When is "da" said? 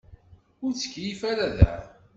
1.57-1.73